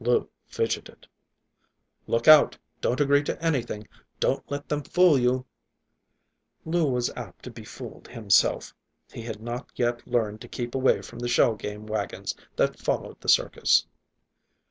[0.00, 1.06] Lou fidgeted.
[2.06, 2.56] "Look out!
[2.80, 3.86] Don't agree to anything.
[4.20, 5.44] Don't let them fool you."
[6.64, 8.72] Lou was apt to be fooled himself.
[9.12, 13.20] He had not yet learned to keep away from the shell game wagons that followed
[13.20, 13.86] the circus.